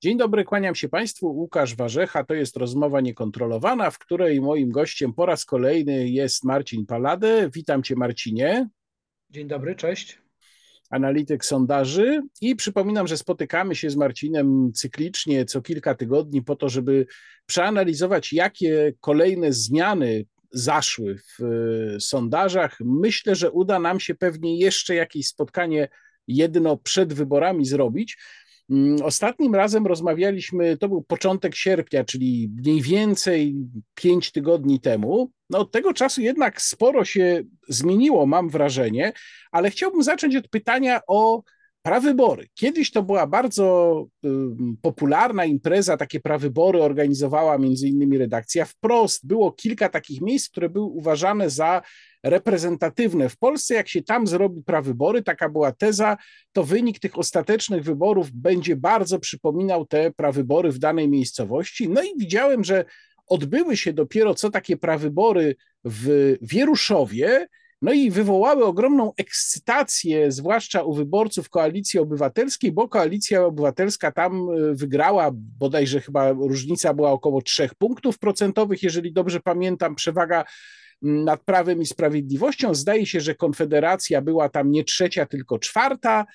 [0.00, 1.26] Dzień dobry, kłaniam się Państwu.
[1.26, 6.86] Łukasz Warzecha, to jest rozmowa niekontrolowana, w której moim gościem po raz kolejny jest Marcin
[6.86, 7.50] Palade.
[7.54, 8.68] Witam Cię, Marcinie.
[9.30, 10.18] Dzień dobry, cześć.
[10.90, 16.68] Analityk sondaży i przypominam, że spotykamy się z Marcinem cyklicznie co kilka tygodni po to,
[16.68, 17.06] żeby
[17.46, 22.78] przeanalizować, jakie kolejne zmiany zaszły w e, sondażach.
[22.80, 25.88] Myślę, że uda nam się pewnie jeszcze jakieś spotkanie
[26.28, 28.16] jedno przed wyborami zrobić.
[28.70, 33.54] Mm, ostatnim razem rozmawialiśmy, to był początek sierpnia, czyli mniej więcej
[33.94, 35.30] pięć tygodni temu.
[35.50, 39.12] No, od tego czasu jednak sporo się zmieniło, mam wrażenie,
[39.52, 41.42] ale chciałbym zacząć od pytania o
[41.82, 42.48] prawybory.
[42.54, 44.28] Kiedyś to była bardzo y,
[44.82, 49.26] popularna impreza, takie prawybory organizowała między innymi redakcja Wprost.
[49.26, 51.82] Było kilka takich miejsc, które były uważane za
[52.22, 53.28] reprezentatywne.
[53.28, 56.16] W Polsce, jak się tam zrobi prawybory, taka była teza,
[56.52, 61.88] to wynik tych ostatecznych wyborów będzie bardzo przypominał te prawybory w danej miejscowości.
[61.88, 62.84] No i widziałem, że
[63.26, 67.46] odbyły się dopiero co takie prawybory w Wieruszowie,
[67.82, 74.74] no i wywołały ogromną ekscytację, zwłaszcza u wyborców Koalicji Obywatelskiej, bo Koalicja Obywatelska tam e,
[74.74, 80.44] wygrała, bodajże chyba różnica była około 3 punktów procentowych, jeżeli dobrze pamiętam, przewaga
[81.02, 82.74] nad Prawem i Sprawiedliwością.
[82.74, 86.26] Zdaje się, że Konfederacja była tam nie trzecia, tylko czwarta.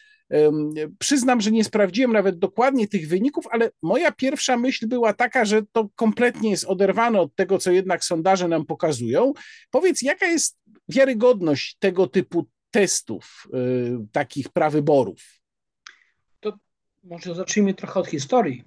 [1.00, 5.61] Przyznam, że nie sprawdziłem nawet dokładnie tych wyników, ale moja pierwsza myśl była taka, że
[5.72, 9.34] to kompletnie jest oderwane od tego, co jednak sondaże nam pokazują.
[9.72, 15.39] Powiedz, jaka jest wiarygodność tego typu testów, y, takich prawyborów?
[16.39, 16.53] To
[17.03, 18.64] może zacznijmy trochę od historii.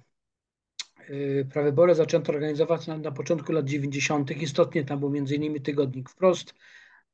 [1.09, 4.31] Y, prawybory zaczęto organizować na, na początku lat 90.
[4.41, 5.61] Istotnie tam był m.in.
[5.61, 6.53] tygodnik Wprost,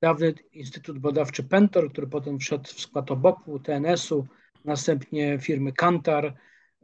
[0.02, 4.27] dawny Instytut Badawczy Pentor, który potem wszedł w skład OBOP-u, TNS-u,
[4.66, 6.33] następnie firmy Kantar.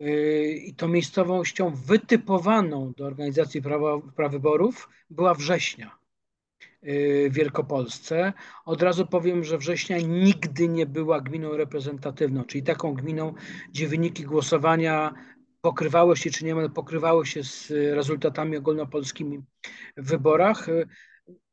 [0.01, 5.97] Y, I tą miejscowością wytypowaną do organizacji prawa, prawyborów była Września
[6.83, 8.33] y, w Wielkopolsce.
[8.65, 13.33] Od razu powiem, że Września nigdy nie była gminą reprezentatywną, czyli taką gminą,
[13.69, 15.13] gdzie wyniki głosowania
[15.61, 19.41] pokrywało się, czy niemal pokrywało się z rezultatami ogólnopolskimi
[19.97, 20.67] w wyborach.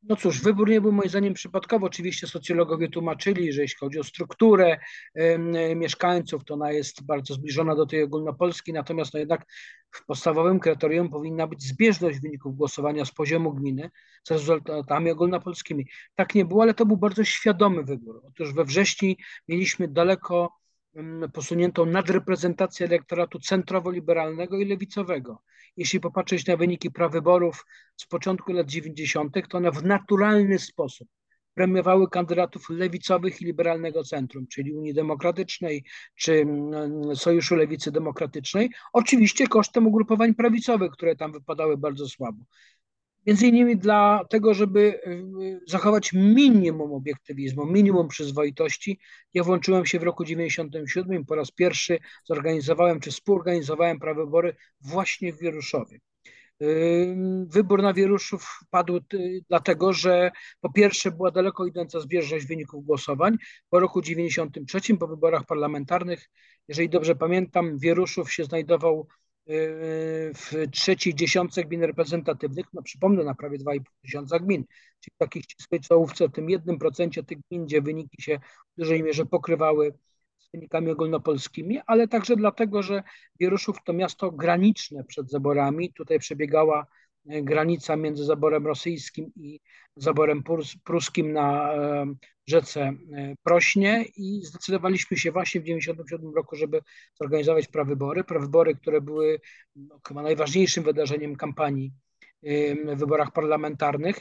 [0.02, 1.86] No cóż, wybór nie był moim zdaniem przypadkowy.
[1.86, 4.78] Oczywiście socjologowie tłumaczyli, że jeśli chodzi o strukturę
[5.76, 9.44] mieszkańców, to ona jest bardzo zbliżona do tej ogólnopolskiej, natomiast no jednak
[9.90, 13.90] w podstawowym kryterium powinna być zbieżność wyników głosowania z poziomu gminy
[14.24, 15.86] z rezultatami ogólnopolskimi.
[16.14, 18.22] Tak nie było, ale to był bardzo świadomy wybór.
[18.24, 19.14] Otóż we wrześniu
[19.48, 20.52] mieliśmy daleko
[21.32, 25.42] posuniętą nadreprezentację elektoratu centrowo-liberalnego i lewicowego.
[25.76, 31.08] Jeśli popatrzeć na wyniki prawyborów z początku lat 90., to one w naturalny sposób
[31.54, 35.84] premiowały kandydatów lewicowych i liberalnego centrum, czyli Unii Demokratycznej
[36.14, 36.46] czy
[37.14, 42.44] Sojuszu Lewicy Demokratycznej, oczywiście kosztem ugrupowań prawicowych, które tam wypadały bardzo słabo.
[43.26, 48.98] Między innymi dlatego, żeby y, zachować minimum obiektywizmu, minimum przyzwoitości.
[49.34, 55.38] Ja włączyłem się w roku 97, po raz pierwszy zorganizowałem czy współorganizowałem prawybory właśnie w
[55.38, 55.98] Wieruszowie.
[57.46, 59.00] Wybór na Wieruszów padł
[59.48, 63.36] dlatego, że po pierwsze była daleko idąca zbieżność wyników głosowań.
[63.70, 66.30] Po roku 93, po wyborach parlamentarnych,
[66.68, 69.06] jeżeli dobrze pamiętam, Wieruszów się znajdował
[70.34, 74.64] w trzeciej dziesiątce gmin reprezentatywnych, no przypomnę, na prawie 2,5 tysiąca gmin,
[75.00, 78.38] czyli w takiej ścisłej czołówce, tym jednym procencie tych gmin, gdzie wyniki się
[78.76, 79.94] w dużej mierze pokrywały
[80.38, 83.02] z wynikami ogólnopolskimi, ale także dlatego, że
[83.40, 85.92] Wieruszów to miasto graniczne przed zaborami.
[85.92, 86.86] Tutaj przebiegała
[87.26, 89.60] granica między zaborem rosyjskim i
[89.96, 90.42] zaborem
[90.84, 92.06] pruskim na e,
[92.46, 92.94] rzece e,
[93.42, 96.80] Prośnie i zdecydowaliśmy się właśnie w 1997 roku, żeby
[97.20, 98.24] zorganizować prawybory.
[98.24, 99.40] Prawybory, które były
[99.76, 101.92] no, chyba najważniejszym wydarzeniem kampanii
[102.86, 104.20] w wyborach parlamentarnych.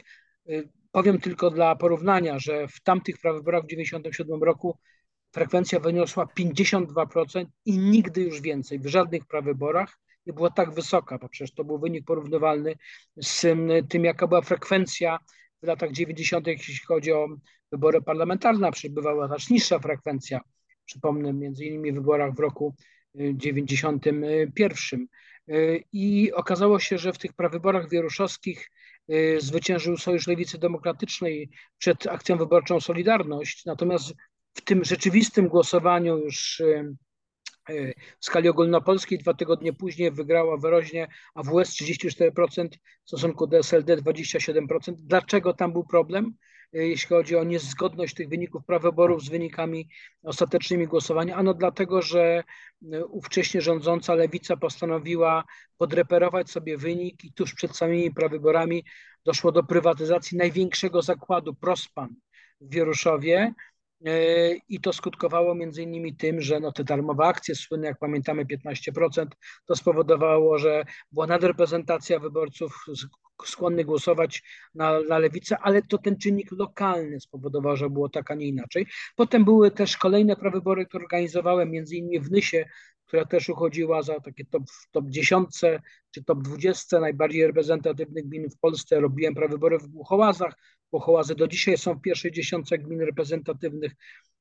[0.92, 4.78] Powiem tylko dla porównania, że w tamtych prawyborach w 1997 roku
[5.32, 11.28] frekwencja wyniosła 52% i nigdy już więcej w żadnych prawyborach nie była tak wysoka, bo
[11.28, 12.74] przecież to był wynik porównywalny
[13.16, 13.46] z
[13.88, 15.18] tym, jaka była frekwencja
[15.62, 17.26] w latach 90., jeśli chodzi o
[17.72, 20.40] wybory parlamentarne, przybywała znacznie niższa frekwencja.
[20.84, 22.74] Przypomnę, między innymi w wyborach w roku
[23.14, 25.06] 91.
[25.48, 28.70] Y, I okazało się, że w tych prawyborach wieruszowskich
[29.10, 34.14] y, zwyciężył Sojusz Lewicy Demokratycznej przed akcją wyborczą Solidarność, natomiast
[34.54, 36.96] w tym rzeczywistym głosowaniu już y,
[38.20, 42.68] w skali ogólnopolskiej dwa tygodnie później wygrała wyraźnie AWS 34%,
[43.04, 44.94] w stosunku do SLD 27%.
[44.98, 46.34] Dlaczego tam był problem?
[46.72, 49.88] jeśli chodzi o niezgodność tych wyników prawyborów z wynikami
[50.22, 51.36] ostatecznymi głosowania.
[51.36, 52.44] Ano dlatego, że
[53.08, 55.44] ówcześnie rządząca lewica postanowiła
[55.78, 58.84] podreperować sobie wynik i tuż przed samymi prawyborami
[59.24, 62.08] doszło do prywatyzacji największego zakładu Prospan
[62.60, 63.75] w Wieruszowie E,
[64.68, 69.26] i to skutkowało między innymi tym, że no te darmowe akcje słynne, jak pamiętamy 15%,
[69.66, 72.84] to spowodowało, że była nadreprezentacja wyborców
[73.44, 74.42] skłonnych głosować
[74.74, 78.86] na, na lewicę, ale to ten czynnik lokalny spowodował, że było tak, a nie inaczej.
[79.16, 82.64] Potem były też kolejne prawybory, które organizowałem, między innymi w Nysie,
[83.06, 85.48] która też uchodziła za takie top, top 10
[86.10, 89.00] czy top 20 najbardziej reprezentatywnych gmin w Polsce.
[89.00, 90.54] Robiłem prawybory w Głuchołazach,
[90.90, 93.92] Pochołazy do dzisiaj są w pierwszej dziesiątce gmin reprezentatywnych.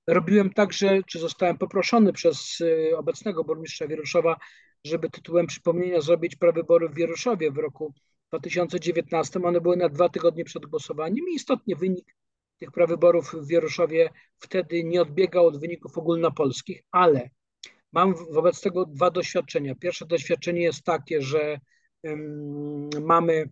[0.08, 4.38] Robiłem także, czy zostałem poproszony przez y, obecnego burmistrza Wieruszowa,
[4.84, 7.94] żeby tytułem przypomnienia zrobić prawybory w Wieruszowie w roku
[8.30, 9.44] 2019.
[9.44, 12.16] One były na dwa tygodnie przed głosowaniem i istotnie wynik
[12.58, 14.10] tych prawyborów w Wieruszowie
[14.40, 17.30] wtedy nie odbiegał od wyników ogólnopolskich, ale
[17.96, 19.76] mam wobec tego dwa doświadczenia.
[19.76, 21.60] Pierwsze doświadczenie jest takie, że
[23.02, 23.50] mamy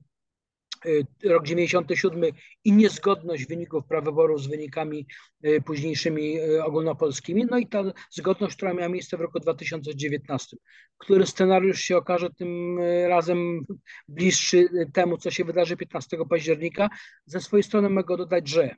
[0.85, 2.23] Y, rok 97
[2.63, 5.07] i niezgodność wyników prawyborów z wynikami
[5.45, 10.57] y, późniejszymi y, ogólnopolskimi, no i ta zgodność, która miała miejsce w roku 2019.
[10.97, 13.65] Który scenariusz się okaże tym razem
[14.07, 16.89] bliższy temu, co się wydarzy 15 października?
[17.25, 18.75] Ze swojej strony mogę dodać, że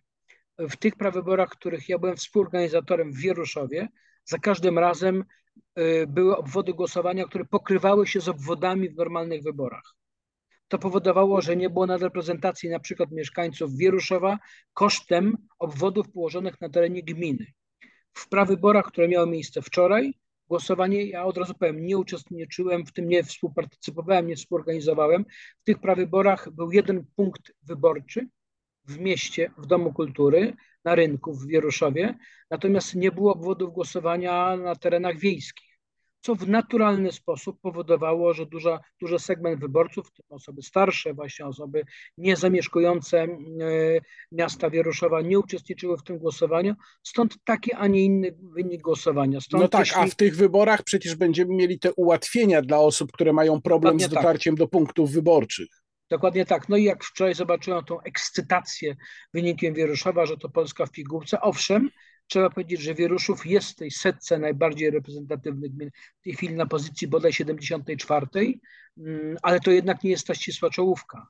[0.57, 3.87] w tych prawyborach, których ja byłem współorganizatorem w Wieruszowie,
[4.25, 5.23] za każdym razem
[6.07, 9.95] były obwody głosowania, które pokrywały się z obwodami w normalnych wyborach.
[10.67, 14.39] To powodowało, że nie było nadreprezentacji na przykład mieszkańców Wieruszowa
[14.73, 17.45] kosztem obwodów położonych na terenie gminy.
[18.13, 20.13] W prawyborach, które miały miejsce wczoraj,
[20.47, 25.25] głosowanie, ja od razu powiem, nie uczestniczyłem w tym, nie współpartycypowałem, nie współorganizowałem.
[25.61, 28.27] W tych prawyborach był jeden punkt wyborczy
[28.87, 30.53] w mieście, w Domu Kultury,
[30.85, 32.17] na rynku w Wieruszowie,
[32.49, 35.75] natomiast nie było obwodów głosowania na terenach wiejskich
[36.25, 41.45] co w naturalny sposób powodowało, że duża, duży segment wyborców, w tym osoby starsze, właśnie
[41.45, 41.83] osoby
[42.17, 43.27] niezamieszkujące e,
[44.31, 46.73] miasta Wieruszowa nie uczestniczyły w tym głosowaniu,
[47.03, 49.41] stąd taki, a nie inny wynik głosowania.
[49.41, 50.01] Stąd no tak, jeśli...
[50.01, 54.03] a w tych wyborach przecież będziemy mieli te ułatwienia dla osób, które mają problem z
[54.03, 54.11] tak.
[54.11, 54.59] dotarciem tak.
[54.59, 55.84] do punktów wyborczych.
[56.15, 56.69] Dokładnie tak.
[56.69, 58.95] No i jak wczoraj zobaczyłem tą ekscytację
[59.33, 61.89] wynikiem Wieruszowa, że to Polska w pigułce, owszem,
[62.27, 65.89] Trzeba powiedzieć, że Wieruszów jest w tej setce najbardziej reprezentatywnych gmin,
[66.21, 68.27] w tej chwili na pozycji bodaj 74,
[68.97, 71.27] mm, ale to jednak nie jest ta ścisła czołówka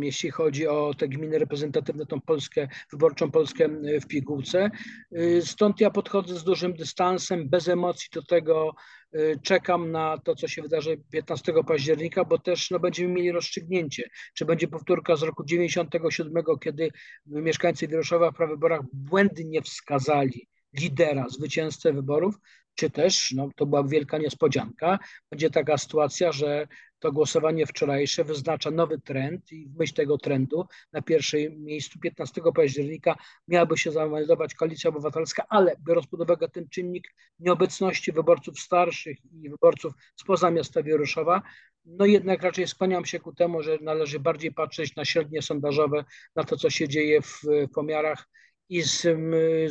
[0.00, 3.68] jeśli chodzi o te gminy reprezentatywne, tą Polskę, wyborczą Polskę
[4.00, 4.70] w pigułce.
[5.16, 8.74] Y, stąd ja podchodzę z dużym dystansem, bez emocji do tego,
[9.14, 14.10] y, czekam na to, co się wydarzy 15 października, bo też no, będziemy mieli rozstrzygnięcie,
[14.34, 16.90] czy będzie powtórka z roku 97, kiedy
[17.26, 22.34] mieszkańcy Wieroszowa w prawyborach błędnie wskazali lidera, zwycięzcę wyborów,
[22.74, 24.98] czy też, no to była wielka niespodzianka,
[25.30, 26.68] będzie taka sytuacja, że
[26.98, 32.40] to głosowanie wczorajsze wyznacza nowy trend i w myśl tego trendu na pierwszym miejscu 15
[32.54, 33.16] października
[33.48, 39.50] miałaby się zameldować Koalicja Obywatelska, ale biorąc pod uwagę ten czynnik nieobecności wyborców starszych i
[39.50, 41.42] wyborców spoza miasta Wieruszowa,
[41.84, 46.04] no jednak raczej skłaniam się ku temu, że należy bardziej patrzeć na średnie sondażowe,
[46.36, 47.42] na to, co się dzieje w
[47.74, 48.28] pomiarach
[48.70, 49.02] i z,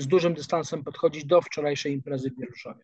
[0.02, 2.84] z dużym dystansem podchodzić do wczorajszej imprezy w Wieruszowie.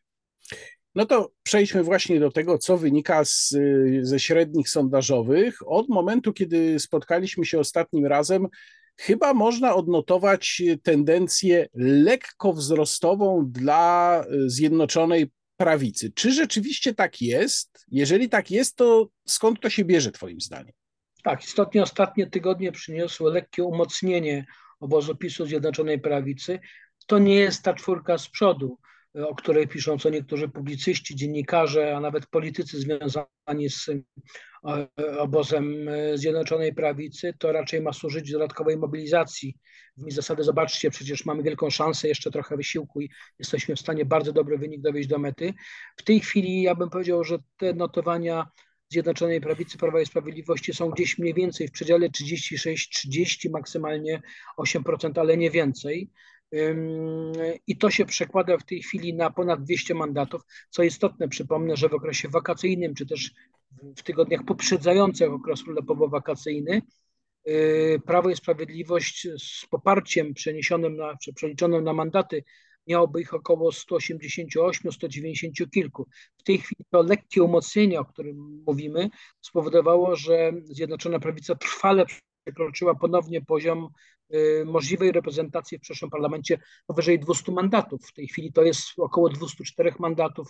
[0.96, 3.56] No to przejdźmy właśnie do tego, co wynika z,
[4.02, 5.58] ze średnich sondażowych.
[5.66, 8.48] Od momentu, kiedy spotkaliśmy się ostatnim razem,
[8.98, 16.12] chyba można odnotować tendencję lekko wzrostową dla Zjednoczonej Prawicy.
[16.16, 17.86] Czy rzeczywiście tak jest?
[17.92, 20.74] Jeżeli tak jest, to skąd to się bierze, Twoim zdaniem?
[21.24, 24.46] Tak, istotnie ostatnie tygodnie przyniosły lekkie umocnienie
[24.86, 26.60] obozu PiSu Zjednoczonej Prawicy.
[27.08, 28.78] To nie jest ta czwórka z przodu
[29.24, 36.18] o której piszą co niektórzy publicyści, dziennikarze, a nawet politycy związani z e, obozem e,
[36.18, 39.58] Zjednoczonej Prawicy, to raczej ma służyć dodatkowej mobilizacji.
[39.98, 44.34] W zasady zobaczcie, przecież mamy wielką szansę, jeszcze trochę wysiłku i jesteśmy w stanie bardzo
[44.34, 45.54] dobry wynik dowieść do mety.
[45.98, 48.48] W tej chwili ja bym powiedział, że te notowania
[48.96, 54.22] Zjednoczonej Prawicy Prawa i Sprawiedliwości są gdzieś mniej więcej w przedziale 36-30, maksymalnie
[54.58, 56.10] 8%, ale nie więcej.
[57.68, 60.42] I to się przekłada w tej chwili na ponad 200 mandatów.
[60.70, 63.32] Co istotne, przypomnę, że w okresie wakacyjnym, czy też
[63.98, 66.82] w tygodniach poprzedzających okres urlopowo-wakacyjny,
[67.48, 72.44] y, Prawo i Sprawiedliwość z poparciem przeniesionym na, czy przeliczonym na mandaty
[72.88, 76.08] miałoby ich około 188, 190 kilku.
[76.38, 79.10] W tej chwili to lekkie umocnienie, o którym mówimy,
[79.42, 82.06] spowodowało, że Zjednoczona Prawica trwale
[82.46, 83.88] przekroczyła ponownie poziom
[84.34, 88.02] y, możliwej reprezentacji w przyszłym parlamencie powyżej 200 mandatów.
[88.06, 90.48] W tej chwili to jest około 204 mandatów,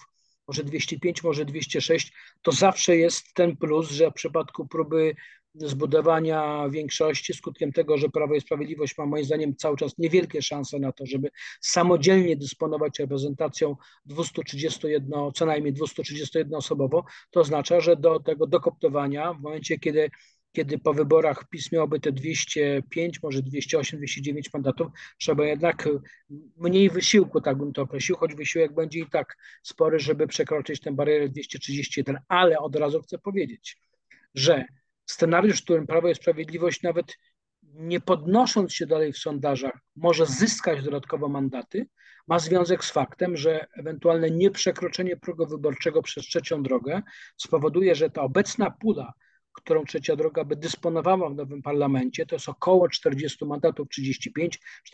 [0.47, 2.13] może 205, może 206.
[2.41, 5.15] To zawsze jest ten plus, że w przypadku próby
[5.55, 10.79] zbudowania większości, skutkiem tego, że Prawo i Sprawiedliwość ma moim zdaniem cały czas niewielkie szanse
[10.79, 11.29] na to, żeby
[11.61, 13.75] samodzielnie dysponować reprezentacją
[14.05, 20.09] 231, co najmniej 231 osobowo, to oznacza, że do tego dokoptowania w momencie, kiedy
[20.55, 25.89] kiedy po wyborach PiS miałoby te 205, może 208, 209 mandatów, trzeba jednak
[26.57, 30.91] mniej wysiłku, tak bym to określił, choć wysiłek będzie i tak spory, żeby przekroczyć tę
[30.91, 33.77] barierę 231, ale od razu chcę powiedzieć,
[34.35, 34.65] że
[35.05, 37.17] scenariusz, w którym Prawo i Sprawiedliwość nawet
[37.63, 41.87] nie podnosząc się dalej w sondażach, może zyskać dodatkowo mandaty,
[42.27, 47.01] ma związek z faktem, że ewentualne nieprzekroczenie progu wyborczego przez trzecią drogę
[47.37, 49.13] spowoduje, że ta obecna pula,
[49.55, 53.87] którą trzecia droga by dysponowała w nowym parlamencie, to jest około 40 mandatów,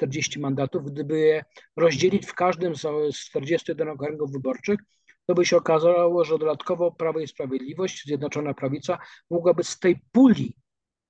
[0.03, 1.44] 35-40 mandatów, gdyby je
[1.77, 2.75] rozdzielić w każdym
[3.12, 4.80] z 41 okręgów wyborczych,
[5.25, 8.98] to by się okazało, że dodatkowo Prawo i Sprawiedliwość, Zjednoczona Prawica
[9.30, 10.56] mogłaby z tej puli,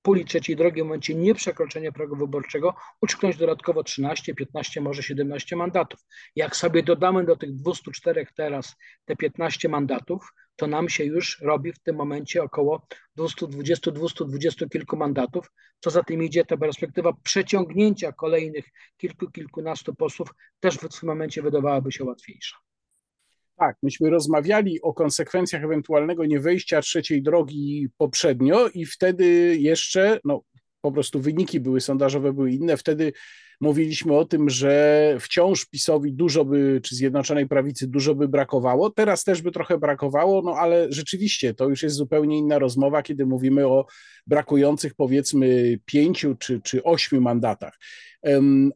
[0.02, 6.00] puli trzeciej drogi w momencie nieprzekroczenia progu wyborczego uczknąć dodatkowo 13, 15, może 17 mandatów.
[6.36, 11.72] Jak sobie dodamy do tych 204 teraz te 15 mandatów, to nam się już robi
[11.72, 15.50] w tym momencie około 220, 220 kilku mandatów.
[15.80, 18.64] Co za tym idzie, ta perspektywa przeciągnięcia kolejnych
[18.96, 20.28] kilku, kilkunastu posłów
[20.60, 22.56] też w tym momencie wydawałaby się łatwiejsza.
[23.56, 30.42] Tak, myśmy rozmawiali o konsekwencjach ewentualnego niewejścia trzeciej drogi poprzednio i wtedy jeszcze, no
[30.80, 32.76] po prostu wyniki były sondażowe, były inne.
[32.76, 33.12] Wtedy
[33.62, 38.90] mówiliśmy o tym, że wciąż PiSowi dużo by, czy Zjednoczonej Prawicy dużo by brakowało.
[38.90, 43.26] Teraz też by trochę brakowało, no ale rzeczywiście to już jest zupełnie inna rozmowa, kiedy
[43.26, 43.86] mówimy o
[44.26, 47.78] brakujących powiedzmy pięciu czy, czy ośmiu mandatach.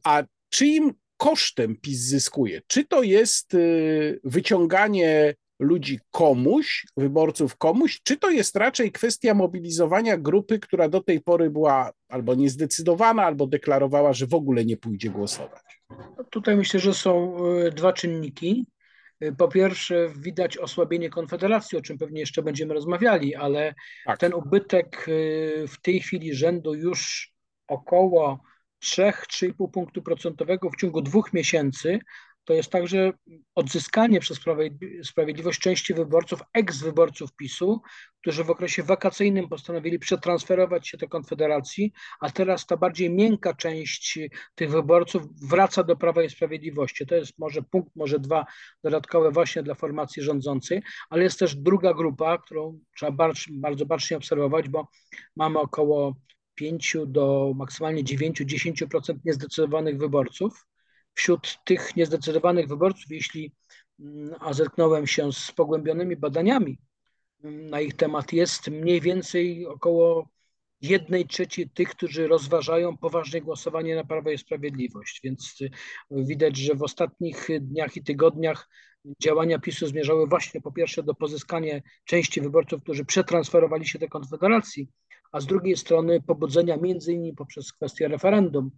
[0.04, 2.62] A czyim kosztem PiS zyskuje?
[2.66, 10.16] Czy to jest y, wyciąganie ludzi komuś, wyborców komuś, czy to jest raczej kwestia mobilizowania
[10.16, 15.10] grupy, która do tej pory była albo niezdecydowana, albo deklarowała, że w ogóle nie pójdzie
[15.10, 15.82] głosować?
[15.90, 17.36] No tutaj myślę, że są
[17.66, 18.66] y, dwa czynniki.
[19.24, 24.18] Y, po pierwsze, widać osłabienie Konfederacji, o czym pewnie jeszcze będziemy rozmawiali, ale tak.
[24.18, 25.06] ten ubytek
[25.68, 27.32] w tej chwili rzędu już
[27.68, 28.40] około
[28.84, 31.98] 3-3,5 punktu procentowego w ciągu dwóch miesięcy,
[32.46, 33.12] to jest także
[33.54, 34.38] odzyskanie przez
[35.02, 37.80] Sprawiedliwość części wyborców, eks-wyborców PiSu,
[38.20, 44.18] którzy w okresie wakacyjnym postanowili przetransferować się do Konfederacji, a teraz ta bardziej miękka część
[44.54, 47.06] tych wyborców wraca do Prawa i Sprawiedliwości.
[47.06, 48.46] To jest może punkt, może dwa
[48.84, 54.16] dodatkowe właśnie dla formacji rządzącej, ale jest też druga grupa, którą trzeba bardzo, bardzo bacznie
[54.16, 54.88] obserwować, bo
[55.36, 56.16] mamy około
[56.54, 60.66] 5 do maksymalnie 9-10% niezdecydowanych wyborców.
[61.16, 63.52] Wśród tych niezdecydowanych wyborców, jeśli
[64.00, 66.78] mm, a zetknąłem się z pogłębionymi badaniami
[67.44, 70.28] mm, na ich temat, jest mniej więcej około
[70.80, 75.20] jednej trzeciej tych, którzy rozważają poważnie głosowanie na Prawo i Sprawiedliwość.
[75.24, 75.70] Więc y,
[76.10, 78.68] widać, że w ostatnich dniach i tygodniach
[79.22, 84.88] działania PiSu zmierzały właśnie po pierwsze do pozyskania części wyborców, którzy przetransferowali się do Konfederacji,
[85.32, 88.70] a z drugiej strony pobudzenia między innymi poprzez kwestię referendum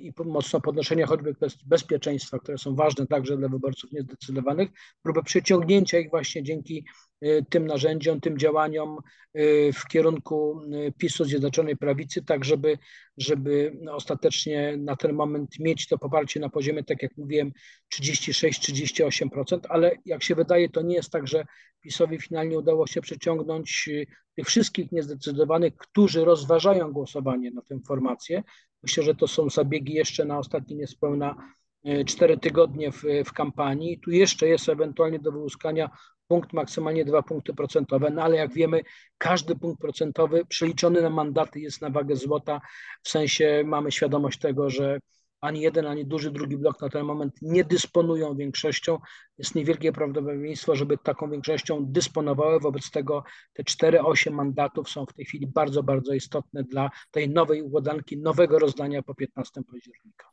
[0.00, 4.68] i mocno podnoszenia choćby kwestii bezpieczeństwa, które są ważne także dla wyborców niezdecydowanych,
[5.02, 6.84] próbę przyciągnięcia ich właśnie dzięki
[7.24, 8.98] y, tym narzędziom, tym działaniom
[9.38, 10.60] y, w kierunku
[10.98, 12.78] PiSu Zjednoczonej Prawicy, tak żeby,
[13.16, 17.52] żeby ostatecznie na ten moment mieć to poparcie na poziomie, tak jak mówiłem,
[17.94, 21.44] 36-38%, ale jak się wydaje, to nie jest tak, że
[21.80, 28.42] PiSowi finalnie udało się przeciągnąć y, tych wszystkich niezdecydowanych, którzy rozważają głosowanie na tę formację.
[28.82, 31.54] Myślę, że to są zabiegi jeszcze na ostatnie niespełna
[31.86, 34.00] y, cztery tygodnie w, w kampanii.
[34.00, 35.90] Tu jeszcze jest ewentualnie do wyłuskania
[36.30, 38.80] punkt, maksymalnie dwa punkty procentowe, no ale jak wiemy,
[39.18, 42.60] każdy punkt procentowy przeliczony na mandaty jest na wagę złota,
[43.02, 45.00] w sensie mamy świadomość tego, że
[45.40, 48.98] ani jeden, ani duży drugi blok na ten moment nie dysponują większością.
[49.38, 52.60] Jest niewielkie prawdopodobieństwo, żeby taką większością dysponowały.
[52.60, 57.62] Wobec tego te 4-8 mandatów są w tej chwili bardzo, bardzo istotne dla tej nowej
[57.62, 60.26] układanki, nowego rozdania po 15 października.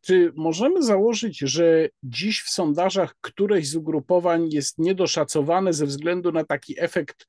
[0.00, 6.44] Czy możemy założyć, że dziś w sondażach któreś z ugrupowań jest niedoszacowane ze względu na
[6.44, 7.26] taki efekt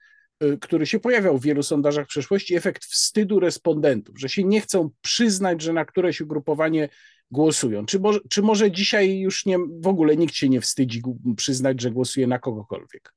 [0.62, 4.90] który się pojawiał w wielu sondażach w przeszłości, efekt wstydu respondentów, że się nie chcą
[5.02, 6.90] przyznać, że na któreś ugrupowanie
[7.32, 7.86] głosują.
[7.86, 11.02] Czy może, czy może dzisiaj już nie, w ogóle nikt się nie wstydzi
[11.38, 13.14] przyznać, że głosuje na kogokolwiek?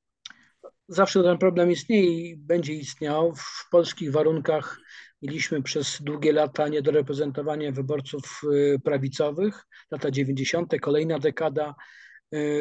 [0.89, 3.35] Zawsze ten problem istnieje i będzie istniał.
[3.35, 4.81] W polskich warunkach
[5.23, 8.43] Mieliśmy przez długie lata niedoreprezentowanie wyborców
[8.85, 11.75] prawicowych, lata 90., kolejna dekada.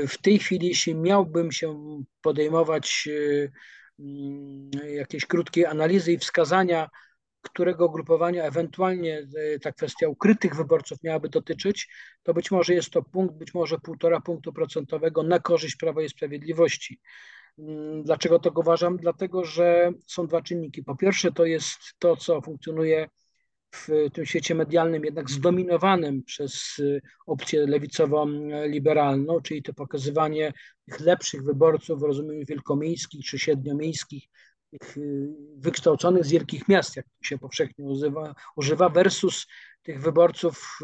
[0.07, 3.09] W tej chwili, jeśli miałbym się podejmować
[3.99, 6.89] mm, jakieś krótkie analizy i wskazania,
[7.41, 11.87] którego grupowania ewentualnie e, ta kwestia ukrytych wyborców miałaby dotyczyć,
[12.23, 16.09] to być może jest to punkt, być może półtora punktu procentowego na korzyść Prawa i
[16.09, 16.99] Sprawiedliwości.
[17.59, 18.97] Mm, dlaczego to uważam?
[18.97, 20.83] Dlatego, że są dwa czynniki.
[20.83, 23.07] Po pierwsze, to jest to, co funkcjonuje
[23.75, 30.53] w tym świecie medialnym, jednak zdominowanym przez e, opcję lewicową-liberalną, czyli to pokazywanie
[30.85, 34.29] tych lepszych wyborców w rozumieniu wielkomiejskich czy średniomiejskich,
[34.71, 39.47] tych y, wykształconych z wielkich miast, jak się powszechnie używa, używa versus
[39.83, 40.79] tych wyborców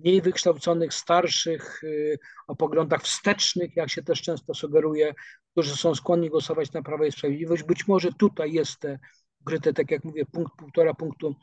[0.00, 5.14] mniej wykształconych, starszych, y, o poglądach wstecznych, jak się też często sugeruje,
[5.52, 7.62] którzy są skłonni głosować na Prawo i Sprawiedliwość.
[7.62, 8.98] Być może tutaj jest te
[9.40, 11.34] ukryte, tak jak mówię, punkt, półtora punktu y,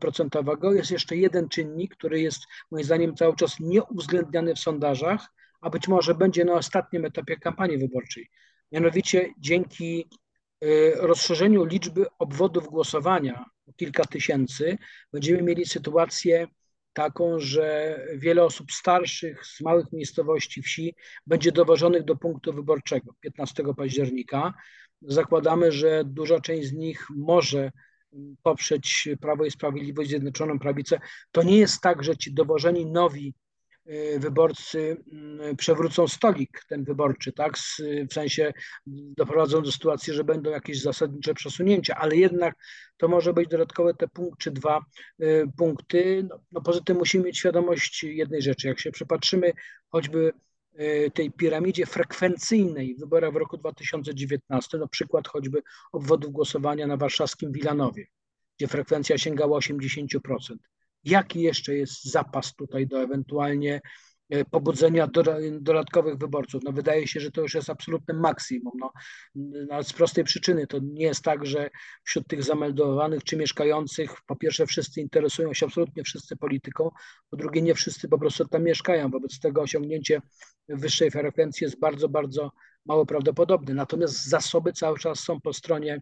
[0.00, 0.72] procentowego.
[0.72, 5.26] Jest jeszcze jeden czynnik, który jest moim zdaniem cały czas nieuwzględniany w sondażach,
[5.60, 8.30] a być może będzie na ostatnim etapie kampanii wyborczej.
[8.72, 10.08] Mianowicie dzięki
[10.64, 14.78] Y, rozszerzeniu liczby obwodów głosowania o kilka tysięcy,
[15.12, 16.46] będziemy mieli sytuację
[16.92, 20.94] taką, że wiele osób starszych z małych miejscowości, wsi
[21.26, 24.54] będzie dowożonych do punktu wyborczego 15 października.
[25.02, 27.72] Zakładamy, że duża część z nich może
[28.42, 30.98] poprzeć Prawo i Sprawiedliwość, Zjednoczoną Prawicę.
[31.32, 33.34] To nie jest tak, że ci dowożeni nowi
[33.90, 37.58] Y, wyborcy mm, przewrócą stolik ten wyborczy, tak?
[38.10, 38.52] W sensie
[38.86, 42.54] doprowadzą do sytuacji, że będą jakieś zasadnicze przesunięcia, ale jednak
[42.96, 44.80] to może być dodatkowe te punkt czy dwa
[45.22, 46.26] y, punkty.
[46.28, 48.68] No, no poza tym musimy mieć świadomość jednej rzeczy.
[48.68, 49.52] Jak się przypatrzymy
[49.88, 50.32] choćby y,
[51.14, 55.62] tej piramidzie frekwencyjnej w wyborach w roku 2019, no przykład choćby
[55.92, 58.06] obwodów głosowania na warszawskim Wilanowie,
[58.58, 60.18] gdzie frekwencja sięgała 80%
[61.04, 63.80] jaki jeszcze jest zapas tutaj do ewentualnie
[64.50, 65.08] pobudzenia
[65.60, 66.62] dodatkowych wyborców.
[66.64, 68.72] No wydaje się, że to już jest absolutne maksimum.
[69.68, 71.70] No, z prostej przyczyny to nie jest tak, że
[72.04, 76.90] wśród tych zameldowanych czy mieszkających po pierwsze wszyscy interesują się absolutnie wszyscy polityką,
[77.30, 79.10] po drugie nie wszyscy po prostu tam mieszkają.
[79.10, 80.22] Wobec tego osiągnięcie
[80.68, 82.52] wyższej frekwencji jest bardzo, bardzo
[82.86, 83.74] mało prawdopodobne.
[83.74, 86.00] Natomiast zasoby cały czas są po stronie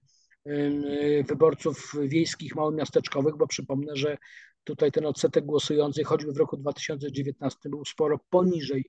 [1.29, 4.19] wyborców wiejskich, małomiasteczkowych, bo przypomnę, że
[4.65, 8.85] Tutaj ten odsetek głosujących, choćby w roku 2019, był sporo poniżej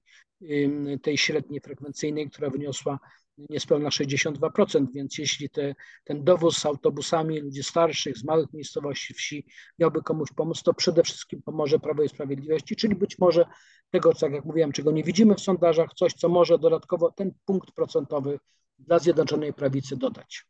[1.02, 3.00] tej średniej frekwencyjnej, która wyniosła
[3.38, 9.46] niespełna 62%, więc jeśli te, ten dowóz z autobusami ludzi starszych z małych miejscowości, wsi
[9.80, 13.46] miałby komuś pomóc, to przede wszystkim pomoże Prawo i Sprawiedliwości, czyli być może
[13.92, 17.72] tego, tak jak mówiłem, czego nie widzimy w sondażach, coś, co może dodatkowo ten punkt
[17.72, 18.40] procentowy
[18.80, 20.46] dla Zjednoczonej Prawicy dodać.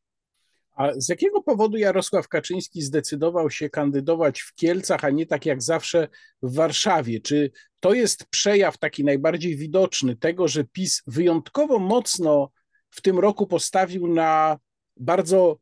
[0.76, 5.62] A z jakiego powodu Jarosław Kaczyński zdecydował się kandydować w Kielcach, a nie tak jak
[5.62, 6.08] zawsze
[6.44, 7.22] w Warszawie?
[7.22, 12.52] Czy to jest przejaw taki najbardziej widoczny tego, że PiS wyjątkowo mocno
[12.90, 14.58] w tym roku postawił na
[14.98, 15.60] bardzo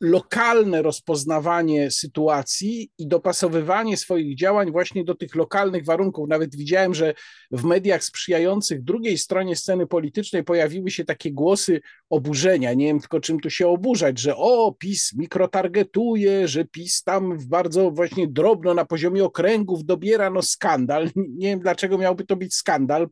[0.00, 6.28] lokalne rozpoznawanie sytuacji i dopasowywanie swoich działań właśnie do tych lokalnych warunków.
[6.28, 7.14] Nawet widziałem, że
[7.50, 11.80] w mediach sprzyjających drugiej stronie sceny politycznej pojawiły się takie głosy
[12.10, 12.74] oburzenia.
[12.74, 17.90] Nie wiem tylko czym tu się oburzać, że o, PiS mikrotargetuje, że PiS tam bardzo
[17.90, 21.10] właśnie drobno na poziomie okręgów dobiera, no skandal.
[21.16, 23.08] Nie wiem dlaczego miałby to być skandal.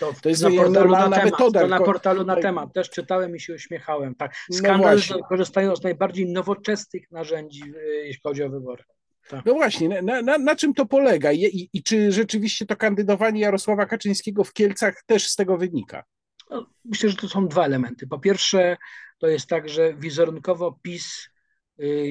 [0.00, 1.60] To, to jest na normalna na metoda.
[1.60, 4.14] To na portalu na temat też czytałem i się uśmiechałem.
[4.14, 4.34] Tak.
[4.50, 8.84] No Skandal, no że korzystają z najbardziej nowoczesnych narzędzi, e, jeśli chodzi o wybory.
[9.28, 9.44] Tak.
[9.44, 13.40] No właśnie, na, na, na, czym to polega I, i, i, czy rzeczywiście to kandydowanie
[13.40, 16.04] Jarosława Kaczyńskiego w Kielcach też z tego wynika?
[16.50, 18.06] No, myślę, że to są dwa elementy.
[18.06, 18.76] Po pierwsze,
[19.18, 21.28] to jest tak, że wizerunkowo PiS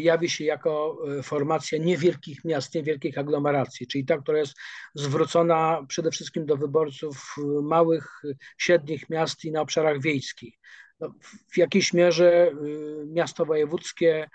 [0.02, 4.54] jawi się jako y, formacja niewielkich miast, niewielkich aglomeracji, czyli ta, która jest
[4.96, 8.22] zwrócona przede wszystkim do wyborców małych,
[8.58, 10.60] średnich miast i na obszarach wiejskich.
[11.00, 11.14] No,
[11.54, 14.30] w jakiejś mierze y, miasto wojewódzkie,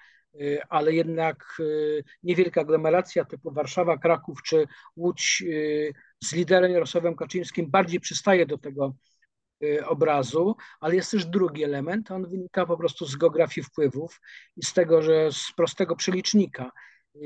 [0.68, 1.62] ale jednak
[2.22, 4.66] niewielka aglomeracja typu Warszawa, Kraków czy
[4.96, 5.42] Łódź
[6.24, 9.11] z liderem Jarosławem Kaczyńskim bardziej przystaje do tego Y,
[9.86, 14.20] obrazu, ale jest też drugi element, on wynika po prostu z geografii wpływów
[14.56, 16.70] i z tego, że z prostego przelicznika.
[17.16, 17.20] Y,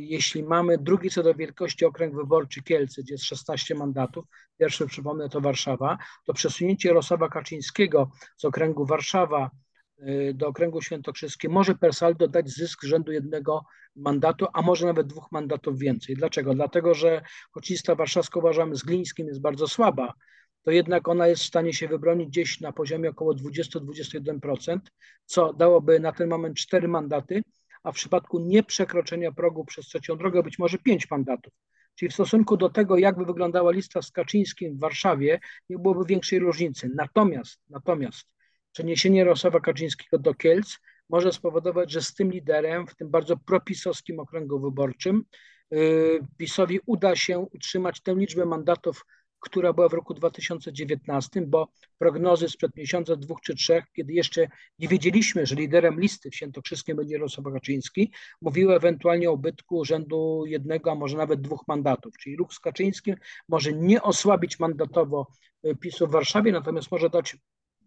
[0.00, 4.24] jeśli mamy drugi co do wielkości okręg wyborczy Kielce, gdzie jest 16 mandatów,
[4.58, 9.50] pierwszy przypomnę to Warszawa, to przesunięcie Jarosława Kaczyńskiego z okręgu Warszawa
[9.98, 13.64] y, do okręgu świętokrzyskim może per saldo dać zysk rzędu jednego
[13.96, 16.16] mandatu, a może nawet dwóch mandatów więcej.
[16.16, 16.54] Dlaczego?
[16.54, 20.14] Dlatego, że choć lista warszawska uważamy z Glińskim jest bardzo słaba,
[20.62, 24.78] to jednak ona jest w stanie się wybronić gdzieś na poziomie około 20-21%,
[25.24, 27.42] co dałoby na ten moment cztery mandaty,
[27.82, 31.52] a w przypadku nieprzekroczenia progu przez trzecią drogę być może pięć mandatów.
[31.94, 36.38] Czyli w stosunku do tego, jakby wyglądała lista z Kaczyńskim w Warszawie, nie byłoby większej
[36.38, 36.90] różnicy.
[36.94, 38.26] Natomiast, natomiast
[38.72, 44.20] przeniesienie Jarosława Kaczyńskiego do Kielc może spowodować, że z tym liderem w tym bardzo propisowskim
[44.20, 45.24] okręgu wyborczym
[45.70, 49.04] yy, PiSowi uda się utrzymać tę liczbę mandatów,
[49.40, 54.48] która była w roku 2019, bo prognozy sprzed miesiąca, dwóch czy trzech, kiedy jeszcze
[54.78, 60.44] nie wiedzieliśmy, że liderem listy w Świętokrzyskiem będzie Jarosław Kaczyński, mówiły ewentualnie o ubytku rzędu
[60.46, 62.18] jednego, a może nawet dwóch mandatów.
[62.18, 63.16] Czyli ruch z Kaczyńskim
[63.48, 65.26] może nie osłabić mandatowo
[65.66, 67.36] y, PiSu w Warszawie, natomiast może dać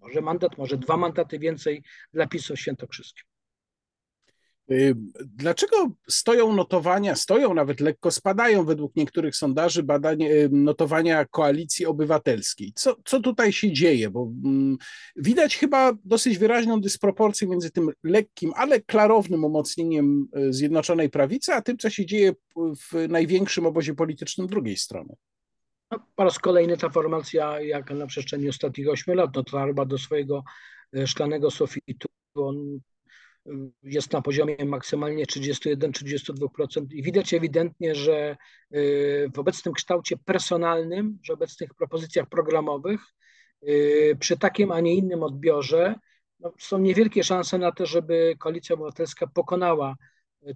[0.01, 1.83] może mandat, może dwa mandaty więcej
[2.13, 3.30] dla PiSu w Świętokrzyskim.
[5.25, 12.71] Dlaczego stoją notowania, stoją nawet lekko spadają według niektórych sondaży badanie, y, notowania koalicji obywatelskiej?
[12.75, 14.09] Co, co tutaj się dzieje?
[14.09, 14.77] Bo mm,
[15.15, 21.61] widać chyba dosyć wyraźną dysproporcję między tym lekkim, ale klarownym umocnieniem y, Zjednoczonej Prawicy, a
[21.61, 25.15] tym, co się dzieje w największym obozie politycznym drugiej strony.
[25.91, 30.43] No, po raz kolejny ta formacja, jak na przestrzeni ostatnich ośmiu lat, dotarła do swojego
[31.05, 32.07] szklanego sufitu.
[32.35, 32.79] On
[33.83, 38.37] jest na poziomie maksymalnie 31-32% i widać ewidentnie, że
[38.75, 43.01] y, w obecnym kształcie personalnym, w obecnych propozycjach programowych,
[43.67, 45.95] y, przy takim, a nie innym odbiorze,
[46.39, 49.95] no, są niewielkie szanse na to, żeby Koalicja Obywatelska pokonała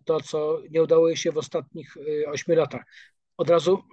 [0.06, 2.84] to, co nie udało jej się w ostatnich y, ośmiu latach.
[3.38, 3.84] Od razu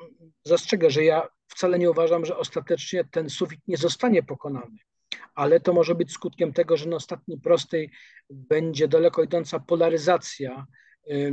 [0.44, 4.76] zastrzegę, że ja wcale nie uważam, że ostatecznie ten sufit nie zostanie pokonany
[5.34, 7.90] ale to może być skutkiem tego, że na ostatniej prostej
[8.30, 10.66] będzie daleko idąca polaryzacja,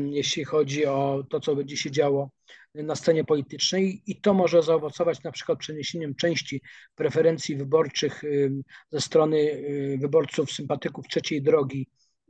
[0.09, 2.31] jeśli chodzi o to, co będzie się działo
[2.75, 4.01] na scenie politycznej.
[4.05, 6.61] I to może zaowocować na przykład przeniesieniem części
[6.95, 8.23] preferencji wyborczych
[8.91, 11.87] ze strony y, wyborców, sympatyków trzeciej drogi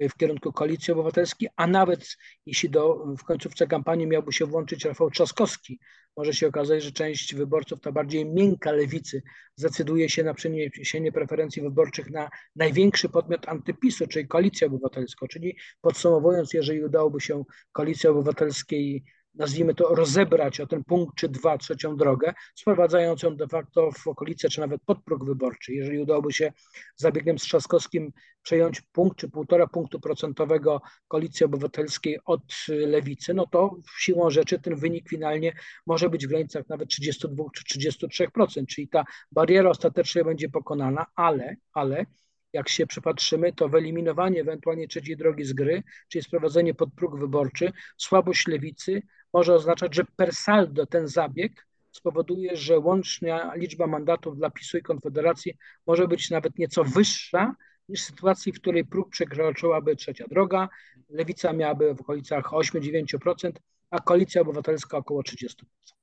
[0.10, 5.12] w kierunku Koalicji Obywatelskiej, a nawet jeśli do, w końcówce kampanii miałby się włączyć Rafał
[5.12, 5.80] Trzaskowski,
[6.20, 9.22] może się okazać, że część wyborców, ta bardziej miękka lewicy,
[9.56, 15.28] zdecyduje się na przeniesienie preferencji wyborczych na największy podmiot antypisu, czyli Koalicję Obywatelską.
[15.28, 19.04] Czyli podsumowując, jeżeli udałoby się Koalicji Obywatelskiej
[19.36, 24.08] nazwijmy to, rozebrać o ten punkt czy dwa trzecią drogę, sprowadzając ją de facto w
[24.08, 25.74] okolice czy nawet pod próg wyborczy.
[25.74, 26.52] Jeżeli udałoby się
[26.96, 28.12] zabiegiem z Trzaskowskim
[28.42, 34.76] przejąć punkt czy półtora punktu procentowego Koalicji Obywatelskiej od lewicy, no to siłą rzeczy ten
[34.76, 35.54] wynik finalnie
[35.86, 41.56] może być w granicach nawet 32 czy 33%, czyli ta bariera ostatecznie będzie pokonana, ale,
[41.74, 42.06] ale
[42.54, 47.72] jak się przypatrzymy, to wyeliminowanie ewentualnie trzeciej drogi z gry, czyli sprowadzenie pod próg wyborczy,
[47.98, 49.02] słabość lewicy
[49.34, 54.82] może oznaczać, że per saldo ten zabieg spowoduje, że łączna liczba mandatów dla PiSu i
[54.82, 57.56] Konfederacji może być nawet nieco wyższa
[57.90, 60.70] niż w sytuacji, w której próg przekroczyłaby trzecia droga,
[61.10, 63.52] lewica miałaby w okolicach 8-9%,
[63.90, 65.99] a koalicja obywatelska około 30%.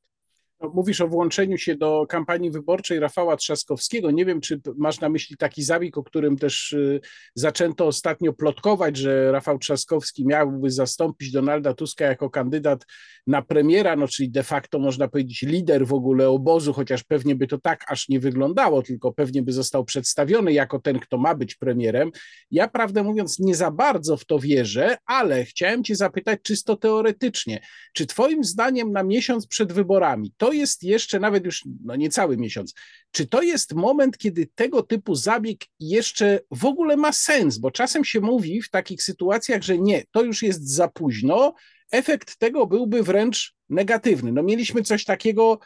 [0.61, 4.11] No, mówisz o włączeniu się do kampanii wyborczej Rafała Trzaskowskiego.
[4.11, 7.01] Nie wiem, czy masz na myśli taki zabieg, o którym też y,
[7.35, 12.87] zaczęto ostatnio plotkować, że Rafał Trzaskowski miałby zastąpić Donalda Tuska jako kandydat
[13.27, 17.47] na premiera, no czyli de facto można powiedzieć lider w ogóle obozu, chociaż pewnie by
[17.47, 21.55] to tak aż nie wyglądało, tylko pewnie by został przedstawiony jako ten, kto ma być
[21.55, 22.11] premierem.
[22.51, 27.61] Ja prawdę mówiąc nie za bardzo w to wierzę, ale chciałem cię zapytać czysto teoretycznie,
[27.93, 32.37] czy twoim zdaniem na miesiąc przed wyborami to to jest jeszcze nawet już no niecały
[32.37, 32.75] miesiąc.
[33.11, 37.59] Czy to jest moment, kiedy tego typu zabieg jeszcze w ogóle ma sens?
[37.59, 41.55] Bo czasem się mówi w takich sytuacjach, że nie, to już jest za późno.
[41.91, 44.33] Efekt tego byłby wręcz negatywny.
[44.33, 45.59] No mieliśmy coś takiego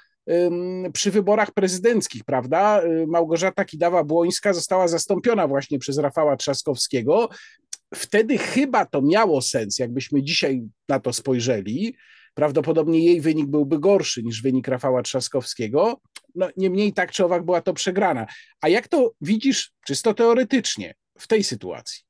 [0.93, 2.83] przy wyborach prezydenckich, prawda?
[3.07, 7.29] Małgorzata Kidawa-Błońska została zastąpiona właśnie przez Rafała Trzaskowskiego.
[7.95, 11.97] Wtedy chyba to miało sens, jakbyśmy dzisiaj na to spojrzeli,
[12.35, 16.01] Prawdopodobnie jej wynik byłby gorszy niż wynik Rafała Trzaskowskiego.
[16.35, 18.27] No, niemniej tak czy owak była to przegrana.
[18.61, 22.03] A jak to widzisz czysto teoretycznie w tej sytuacji?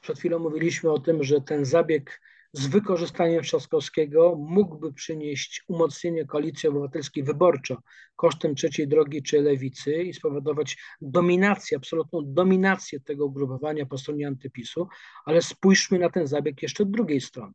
[0.00, 2.20] Przed chwilą mówiliśmy o tym, że ten zabieg
[2.52, 7.76] z wykorzystaniem Trzaskowskiego mógłby przynieść umocnienie koalicji obywatelskiej wyborczo
[8.16, 14.88] kosztem trzeciej drogi czy lewicy i spowodować dominację, absolutną dominację tego ugrupowania po stronie antypisu,
[15.24, 17.52] ale spójrzmy na ten zabieg jeszcze od drugiej strony.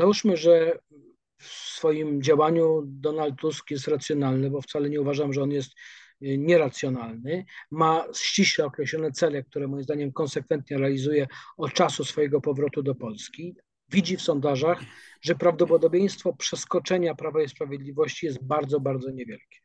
[0.00, 0.78] Załóżmy, że
[1.38, 5.72] w swoim działaniu Donald Tusk jest racjonalny, bo wcale nie uważam, że on jest
[6.22, 12.82] y, nieracjonalny, ma ściśle określone cele, które moim zdaniem konsekwentnie realizuje od czasu swojego powrotu
[12.82, 13.56] do Polski.
[13.88, 14.80] Widzi w sondażach,
[15.22, 19.58] że prawdopodobieństwo przeskoczenia Prawa i Sprawiedliwości jest bardzo, bardzo niewielkie.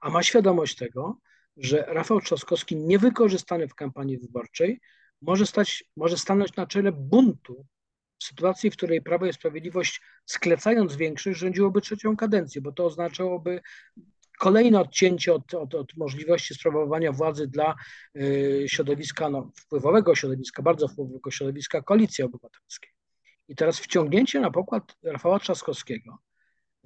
[0.00, 1.18] A ma świadomość tego,
[1.56, 4.80] że Rafał Trzaskowski niewykorzystany w kampanii wyborczej
[5.22, 7.66] może, stać, może stanąć na czele buntu
[8.22, 13.60] sytuacji, w której Prawo i Sprawiedliwość, sklecając większość, rządziłoby trzecią kadencję, bo to oznaczałoby
[14.40, 17.74] kolejne odcięcie od, od, od możliwości sprawowania władzy dla
[18.16, 22.90] y, środowiska, no, wpływowego środowiska, bardzo wpływowego środowiska Koalicji Obywatelskiej.
[23.48, 26.18] I teraz wciągnięcie na pokład Rafała Trzaskowskiego,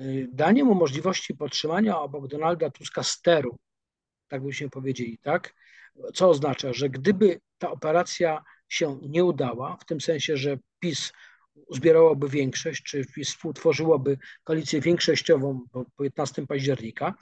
[0.01, 3.59] y, danie mu możliwości podtrzymania obok Donalda Tuska steru,
[4.29, 5.55] tak byśmy powiedzieli, tak?
[6.15, 8.43] Co oznacza, że gdyby ta operacja
[8.75, 11.13] się nie udała, w tym sensie, że PiS
[11.67, 17.15] uzbierałoby większość, czy PiS współtworzyłoby koalicję większościową po 15 października,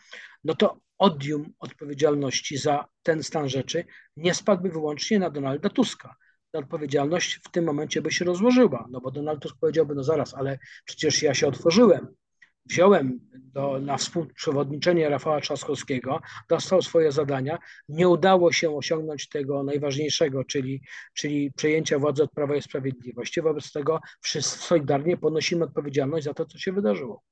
[0.44, 3.84] no to odium odpowiedzialności za ten stan rzeczy
[4.16, 6.16] nie spadłby wyłącznie na Donalda Tuska.
[6.50, 10.34] Ta odpowiedzialność w tym momencie by się rozłożyła, no bo Donald Tusk powiedziałby, no zaraz,
[10.34, 12.14] ale przecież ja się otworzyłem,
[12.66, 20.44] wziąłem do, na współprzewodniczenie Rafała Trzaskowskiego, dostał swoje zadania, nie udało się osiągnąć tego najważniejszego,
[20.44, 20.82] czyli,
[21.14, 23.42] czyli przejęcia władzy od Prawa i Sprawiedliwości.
[23.42, 27.22] Wobec tego wszyscy solidarnie ponosimy odpowiedzialność za to, co się wydarzyło.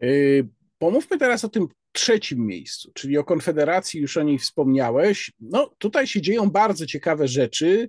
[0.00, 5.32] Yy, pomówmy teraz o tym trzecim miejscu, czyli o Konfederacji, już o niej wspomniałeś.
[5.40, 7.88] No, tutaj się dzieją bardzo ciekawe rzeczy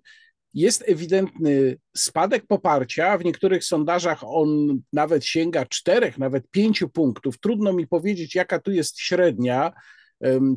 [0.57, 3.17] jest ewidentny spadek poparcia.
[3.17, 7.39] W niektórych sondażach on nawet sięga czterech, nawet pięciu punktów.
[7.39, 9.71] Trudno mi powiedzieć, jaka tu jest średnia.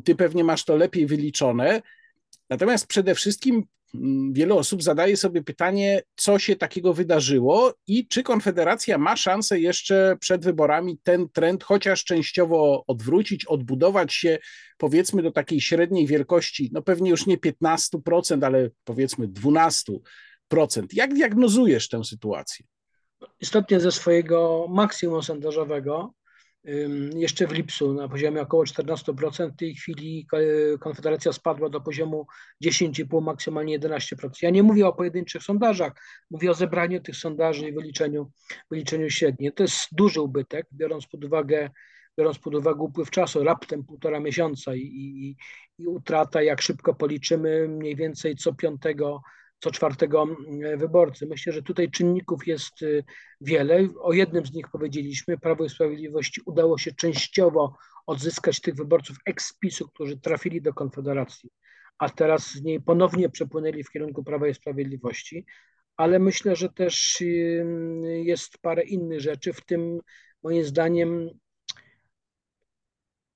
[0.03, 1.81] Ty pewnie masz to lepiej wyliczone.
[2.49, 3.63] Natomiast przede wszystkim
[4.31, 10.17] wiele osób zadaje sobie pytanie, co się takiego wydarzyło i czy Konfederacja ma szansę jeszcze
[10.19, 14.39] przed wyborami ten trend chociaż częściowo odwrócić, odbudować się
[14.77, 19.99] powiedzmy do takiej średniej wielkości, no pewnie już nie 15%, ale powiedzmy 12%.
[20.93, 22.65] Jak diagnozujesz tę sytuację?
[23.39, 26.13] Istotnie ze swojego maksimum sondażowego
[27.15, 29.51] jeszcze w lipcu na poziomie około 14%.
[29.51, 30.27] W tej chwili
[30.79, 32.27] Konfederacja spadła do poziomu
[32.63, 34.29] 10,5, maksymalnie 11%.
[34.41, 35.93] Ja nie mówię o pojedynczych sondażach,
[36.31, 38.31] mówię o zebraniu tych sondaży i wyliczeniu,
[38.71, 39.53] wyliczeniu średniej.
[39.53, 41.69] To jest duży ubytek, biorąc pod uwagę
[42.17, 45.35] biorąc pod uwagę upływ czasu, raptem półtora miesiąca i, i,
[45.77, 49.21] i utrata, jak szybko policzymy, mniej więcej co piątego
[49.61, 51.27] co czwartego mm, wyborcy.
[51.27, 53.03] Myślę, że tutaj czynników jest y,
[53.41, 53.87] wiele.
[53.99, 55.37] O jednym z nich powiedzieliśmy.
[55.37, 61.49] Prawo i Sprawiedliwości udało się częściowo odzyskać tych wyborców ex-PiSu, którzy trafili do Konfederacji,
[61.97, 65.45] a teraz z niej ponownie przepłynęli w kierunku Prawa i Sprawiedliwości.
[65.97, 67.65] Ale myślę, że też y,
[68.23, 69.99] jest parę innych rzeczy, w tym
[70.43, 71.29] moim zdaniem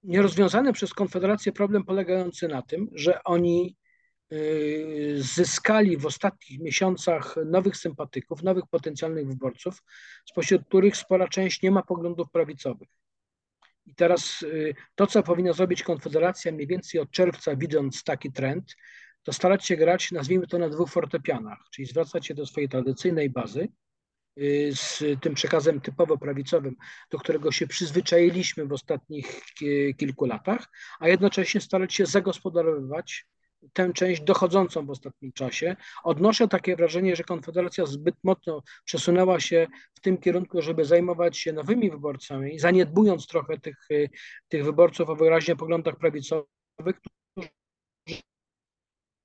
[0.04, 3.76] nierozwiązany przez Konfederację problem polegający na tym, że oni
[5.18, 9.84] zyskali w ostatnich miesiącach nowych sympatyków, nowych potencjalnych wyborców,
[10.26, 12.90] spośród których spora część nie ma poglądów prawicowych.
[13.86, 18.76] I teraz y, to, co powinna zrobić Konfederacja mniej więcej od czerwca, widząc taki trend,
[19.24, 23.30] to starać się grać, nazwijmy to na dwóch fortepianach, czyli zwracać się do swojej tradycyjnej
[23.30, 23.68] bazy
[24.40, 26.76] y, z tym przekazem typowo prawicowym,
[27.12, 29.42] do którego się przyzwyczailiśmy w ostatnich
[29.98, 30.68] kilku latach,
[31.00, 33.28] a jednocześnie starać się zagospodarowywać
[33.74, 35.76] tę część dochodzącą w ostatnim czasie.
[36.04, 41.54] Odnoszę takie wrażenie, że Konfederacja zbyt mocno przesunęła się w tym kierunku, żeby zajmować się
[41.54, 43.88] nowymi wyborcami, zaniedbując trochę tych,
[44.48, 46.46] tych wyborców o wyraźnie poglądach prawicowych,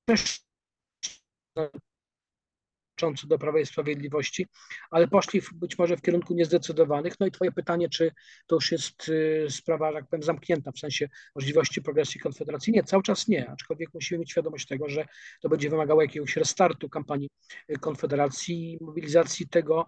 [0.06, 0.40] którzy
[3.26, 4.46] do Prawa i Sprawiedliwości,
[4.90, 7.20] ale poszli w, być może w kierunku niezdecydowanych.
[7.20, 8.12] No i twoje pytanie, czy
[8.46, 12.72] to już jest y, sprawa, jak powiem, zamknięta w sensie możliwości progresji konfederacji?
[12.72, 15.04] Nie, cały czas nie, aczkolwiek musimy mieć świadomość tego, że
[15.40, 17.30] to będzie wymagało jakiegoś restartu kampanii
[17.70, 19.86] y, konfederacji, mobilizacji tego,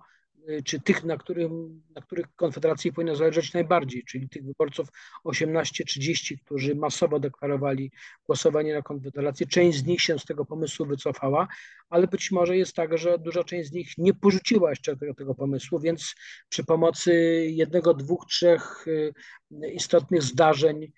[0.65, 4.89] czy tych, na, którym, na których Konfederacji powinno zależeć najbardziej, czyli tych wyborców
[5.25, 7.93] 18-30, którzy masowo deklarowali
[8.27, 9.47] głosowanie na Konfederację.
[9.47, 11.49] Część z nich się z tego pomysłu wycofała,
[11.91, 15.35] ale być może jest tak, że duża część z nich nie porzuciła jeszcze tego, tego
[15.35, 16.15] pomysłu, więc
[16.49, 17.13] przy pomocy
[17.49, 19.13] jednego, dwóch, trzech y,
[19.73, 20.91] istotnych zdarzeń y,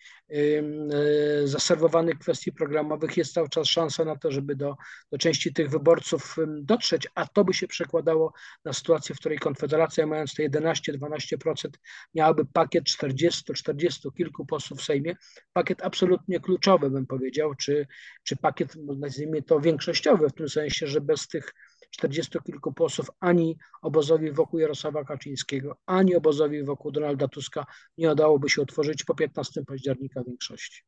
[1.45, 4.77] zaserwowanych kwestii programowych jest cały czas szansa na to, żeby do,
[5.13, 8.33] do części tych wyborców dotrzeć, a to by się przekładało
[8.65, 11.69] na sytuację, w której Konfederacja mając te 11-12%
[12.15, 15.17] miałaby pakiet 40-40 kilku posłów w Sejmie,
[15.53, 17.87] pakiet absolutnie kluczowy bym powiedział, czy,
[18.23, 21.55] czy pakiet nazwijmy to większościowy w tym sensie, że bez tych
[21.95, 27.67] 40 kilku posłów ani obozowi wokół Jarosława Kaczyńskiego, ani obozowi wokół Donalda Tuska
[27.99, 30.83] nie udałoby się utworzyć po 15 października większości.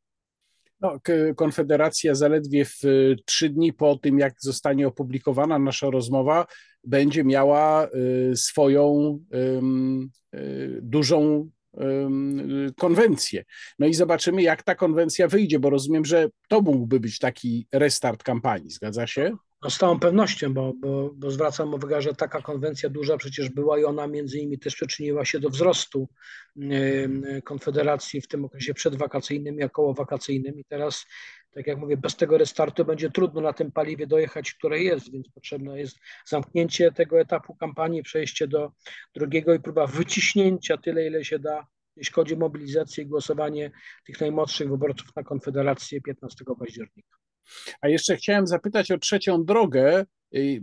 [0.80, 1.00] No,
[1.36, 6.46] Konfederacja zaledwie w y, trzy dni po tym, jak zostanie opublikowana nasza rozmowa,
[6.84, 11.50] będzie miała y, swoją y, dużą
[12.76, 13.44] konwencję.
[13.78, 18.22] No i zobaczymy, jak ta konwencja wyjdzie, bo rozumiem, że to mógłby być taki restart
[18.22, 19.36] kampanii, zgadza się?
[19.66, 23.78] No z całą pewnością, bo, bo, bo zwracam uwagę, że taka konwencja duża przecież była
[23.78, 26.08] i ona między innymi też przyczyniła się do wzrostu
[27.44, 31.06] Konfederacji w tym okresie przedwakacyjnym i okołowakacyjnym i teraz
[31.50, 35.28] tak jak mówię, bez tego restartu będzie trudno na tym paliwie dojechać, które jest, więc
[35.28, 38.72] potrzebne jest zamknięcie tego etapu kampanii, przejście do
[39.14, 43.70] drugiego i próba wyciśnięcia tyle, ile się da, jeśli chodzi o mobilizację i głosowanie
[44.06, 47.25] tych najmłodszych wyborców na Konfederację 15 października.
[47.80, 50.04] A jeszcze chciałem zapytać o trzecią drogę.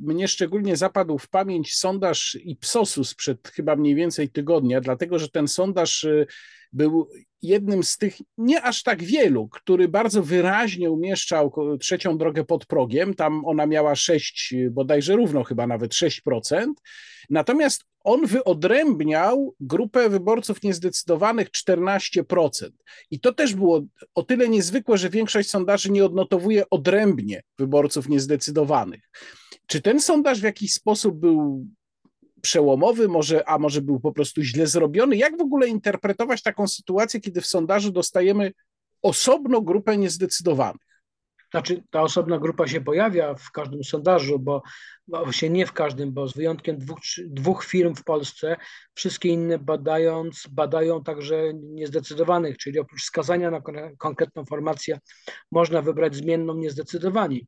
[0.02, 5.48] Mnie szczególnie zapadł w pamięć sondaż Ipsosu sprzed chyba mniej więcej tygodnia, dlatego że ten
[5.48, 6.28] sondaż y,
[6.74, 7.10] był
[7.42, 13.14] jednym z tych nie aż tak wielu, który bardzo wyraźnie umieszczał trzecią drogę pod progiem.
[13.14, 16.74] Tam ona miała 6, bodajże równo chyba nawet 6%.
[17.30, 22.70] Natomiast on wyodrębniał grupę wyborców niezdecydowanych 14%.
[23.12, 23.82] I to też było
[24.16, 29.10] o tyle niezwykłe, że większość sondaży nie odnotowuje odrębnie wyborców niezdecydowanych.
[29.68, 31.68] Czy ten sondaż w jakiś sposób był
[32.42, 35.16] przełomowy, może, a może był po prostu źle zrobiony?
[35.18, 38.52] Jak w ogóle interpretować taką sytuację, kiedy w sondażu dostajemy
[39.02, 40.94] osobną grupę niezdecydowanych?
[41.52, 44.62] Znaczy, ta osobna grupa się pojawia w każdym sondażu, bo
[45.08, 48.56] właśnie nie w każdym, bo z wyjątkiem dwóch, dwóch firm w Polsce,
[48.94, 53.62] wszystkie inne badając, badają także niezdecydowanych, czyli oprócz wskazania na
[53.98, 55.00] konkretną formację
[55.52, 57.48] można wybrać zmienną niezdecydowani.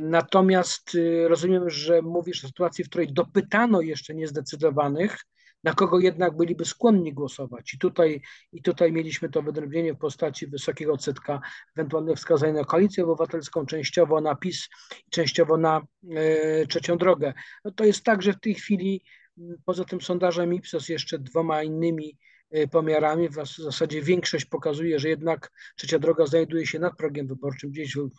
[0.00, 5.16] Natomiast y, rozumiem, że mówisz o sytuacji, w której dopytano jeszcze niezdecydowanych,
[5.64, 7.74] na kogo jednak byliby skłonni głosować.
[7.74, 8.22] I tutaj,
[8.52, 11.40] i tutaj mieliśmy to wyodrębnienie w postaci wysokiego odsetka
[11.76, 14.68] ewentualnych wskazań na koalicję obywatelską, częściowo na PiS,
[15.10, 15.82] częściowo na
[16.14, 17.32] e, trzecią drogę.
[17.64, 19.02] No to jest tak, że w tej chwili
[19.64, 22.18] poza tym sondażem Ipsos jeszcze dwoma innymi
[22.50, 27.70] e, pomiarami, w zasadzie większość pokazuje, że jednak trzecia droga znajduje się nad progiem wyborczym,
[27.70, 28.10] gdzieś w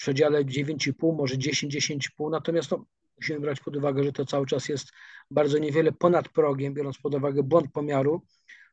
[0.00, 2.84] przedziale 9,5, może 10, 10,5, natomiast no,
[3.16, 4.88] musimy brać pod uwagę, że to cały czas jest
[5.30, 8.22] bardzo niewiele ponad progiem, biorąc pod uwagę błąd pomiaru.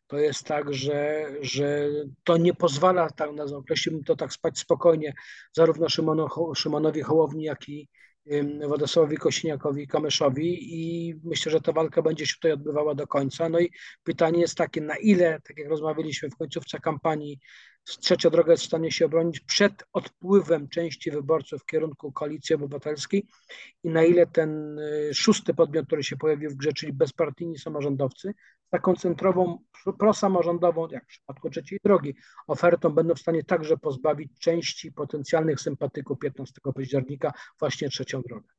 [0.07, 1.89] To jest tak, że, że
[2.23, 5.13] to nie pozwala, tak, określiłbym to tak spać spokojnie,
[5.53, 7.87] zarówno Szymono, Szymonowi Hołowni, jak i
[8.67, 13.49] Władysławowi Kosiniakowi Kamyszowi i myślę, że ta walka będzie się tutaj odbywała do końca.
[13.49, 13.71] No i
[14.03, 17.39] pytanie jest takie, na ile, tak jak rozmawialiśmy w końcówce kampanii,
[17.95, 23.27] trzecia droga jest w stanie się obronić przed odpływem części wyborców w kierunku koalicji obywatelskiej
[23.83, 28.33] i na ile ten y, szósty podmiot, który się pojawił w grze, czyli bezpartyjni samorządowcy,
[28.69, 29.59] taką centrową,
[29.99, 32.15] prosamorządową, jak w przypadku trzeciej drogi,
[32.47, 38.56] ofertą będą w stanie także pozbawić części potencjalnych sympatyków 15 października właśnie trzecią drogę.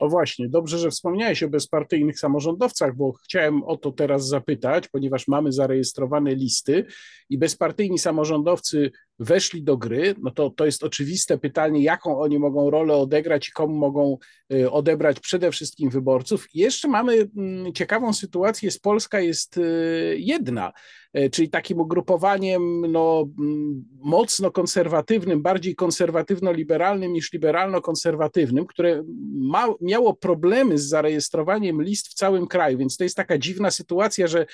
[0.00, 5.28] O właśnie, dobrze, że wspomniałeś o bezpartyjnych samorządowcach, bo chciałem o to teraz zapytać, ponieważ
[5.28, 6.86] mamy zarejestrowane listy
[7.30, 12.70] i bezpartyjni samorządowcy weszli do gry, no to to jest oczywiste pytanie, jaką oni mogą
[12.70, 14.18] rolę odegrać i komu mogą
[14.52, 16.54] y, odebrać przede wszystkim wyborców.
[16.54, 20.72] I jeszcze mamy mm, ciekawą sytuację, z Polska jest y, jedna,
[21.18, 29.04] y, czyli takim ugrupowaniem no, mm, mocno konserwatywnym, bardziej konserwatywno-liberalnym niż liberalno-konserwatywnym, które
[29.34, 34.26] ma, miało problemy z zarejestrowaniem list w całym kraju, więc to jest taka dziwna sytuacja,
[34.26, 34.46] że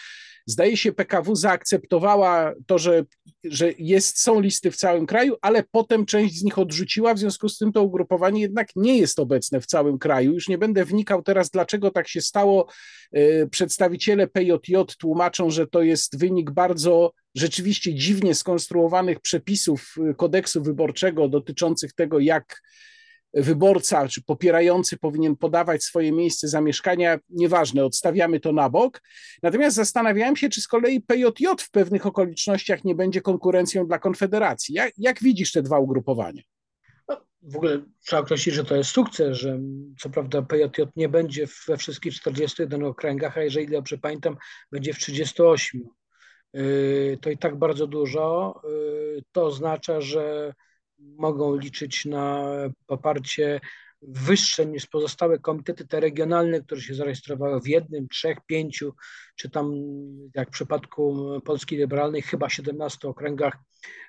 [0.46, 3.04] Zdaje się, PKW zaakceptowała to, że,
[3.44, 7.48] że jest, są listy w całym kraju, ale potem część z nich odrzuciła, w związku
[7.48, 10.32] z tym to ugrupowanie jednak nie jest obecne w całym kraju.
[10.32, 12.66] Już nie będę wnikał teraz, dlaczego tak się stało.
[13.12, 20.62] E, przedstawiciele PJJ tłumaczą, że to jest wynik bardzo rzeczywiście dziwnie skonstruowanych przepisów e, kodeksu
[20.62, 22.60] wyborczego dotyczących tego, jak
[23.34, 29.02] wyborca czy popierający powinien podawać swoje miejsce zamieszkania, nieważne, odstawiamy to na bok.
[29.42, 34.74] Natomiast zastanawiałem się, czy z kolei PJJ w pewnych okolicznościach nie będzie konkurencją dla Konfederacji.
[34.74, 36.42] Jak, jak widzisz te dwa ugrupowania?
[37.08, 39.58] No, w ogóle trzeba określić, że to jest sukces, że
[40.00, 44.36] co prawda PJJ nie będzie we wszystkich 41 okręgach, a jeżeli dobrze pamiętam,
[44.72, 45.80] będzie w 38.
[46.52, 48.54] Yy, to i tak bardzo dużo.
[48.64, 50.54] Yy, to oznacza, że
[50.98, 52.44] mogą liczyć na
[52.86, 53.60] poparcie
[54.08, 58.94] wyższe niż pozostałe komitety te regionalne, które się zarejestrowały w jednym, trzech, pięciu,
[59.36, 59.72] czy tam
[60.34, 63.56] jak w przypadku Polski Liberalnej chyba 17 okręgach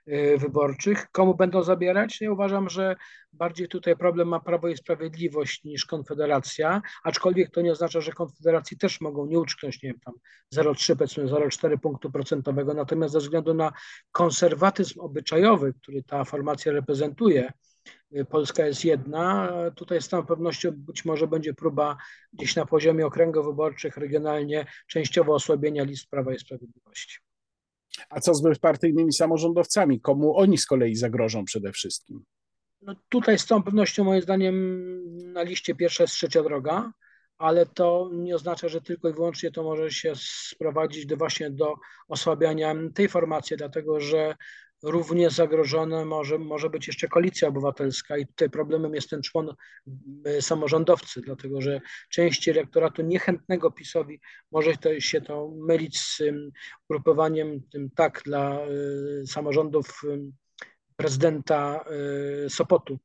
[0.07, 1.07] e, wyborczych.
[1.11, 2.21] Komu będą zabierać?
[2.21, 2.95] Ja uważam, że
[3.33, 8.77] bardziej tutaj problem ma Prawo i Sprawiedliwość niż Konfederacja, aczkolwiek to nie oznacza, że Konfederacji
[8.77, 10.13] też mogą nie uczknąć, nie wiem, tam
[10.55, 13.73] 0,3 powiedzmy 0,4 punktu procentowego, natomiast ze względu na
[14.11, 17.51] konserwatyzm obyczajowy, który ta formacja reprezentuje,
[18.29, 19.53] Polska jest jedna.
[19.75, 21.97] Tutaj z całą pewnością być może będzie próba
[22.33, 27.19] gdzieś na poziomie okręgów wyborczych regionalnie częściowo osłabienia list Prawa i Sprawiedliwości.
[28.09, 30.01] A co z bezpartyjnymi samorządowcami?
[30.01, 32.23] Komu oni z kolei zagrożą przede wszystkim?
[32.81, 36.91] No tutaj z całą pewnością moim zdaniem na liście pierwsza jest trzecia droga,
[37.37, 40.13] ale to nie oznacza, że tylko i wyłącznie to może się
[40.49, 41.75] sprowadzić do właśnie do
[42.07, 44.35] osłabiania tej formacji, dlatego że
[44.85, 49.55] równie zagrożona może, może być jeszcze koalicja obywatelska i tutaj problemem jest ten człon
[50.27, 54.19] y, samorządowcy, dlatego że część elektoratu niechętnego PiSowi
[54.51, 56.21] może to, się to mylić z
[56.89, 58.59] grupowaniem tym tak dla
[59.23, 60.01] y, samorządów
[60.95, 61.85] prezydenta
[62.45, 62.99] y, Sopotu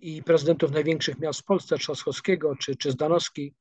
[0.00, 3.54] i prezydentów największych miast w Polsce, Trzaskowskiego czy, czy Zdanowski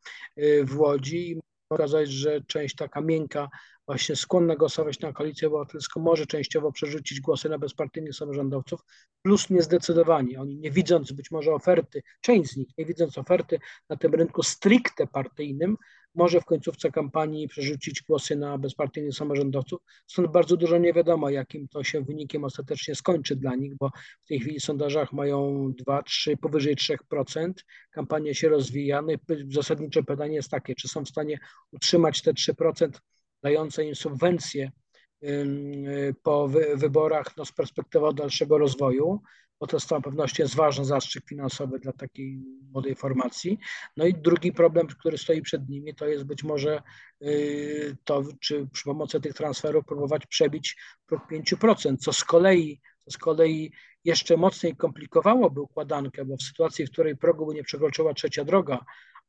[0.63, 1.39] w Łodzi.
[1.75, 3.49] Okazać, że część taka miękka
[3.87, 8.79] właśnie skłonna głosować na koalicję obywatelską, może częściowo przerzucić głosy na bezpartyjnych samorządowców,
[9.21, 10.37] plus niezdecydowani.
[10.37, 13.59] Oni nie widząc być może oferty, część z nich nie widząc oferty
[13.89, 15.77] na tym rynku stricte partyjnym,
[16.15, 19.81] może w końcówce kampanii przerzucić głosy na bezpartyjnych samorządowców.
[20.07, 23.89] Stąd bardzo dużo nie wiadomo, jakim to się wynikiem ostatecznie skończy dla nich, bo
[24.23, 27.51] w tej chwili w sondażach mają 2, 3, powyżej 3%.
[27.91, 29.01] Kampania się rozwija.
[29.01, 29.13] No
[29.49, 31.39] zasadnicze pytanie jest takie, czy są w stanie
[31.71, 32.89] utrzymać te 3%
[33.43, 34.71] dające im subwencje
[36.23, 39.21] po wyborach no, z perspektywą dalszego rozwoju,
[39.59, 42.39] bo to z całą pewnością jest ważny zastrzyk finansowy dla takiej
[42.71, 43.59] młodej formacji.
[43.97, 46.81] No i drugi problem, który stoi przed nimi, to jest być może
[47.21, 50.77] y, to, czy przy pomocy tych transferów próbować przebić
[51.07, 53.71] próg 5%, co z kolei, co z kolei
[54.03, 58.85] jeszcze mocniej komplikowałoby układankę, bo w sytuacji, w której progu by nie przekroczyła trzecia droga,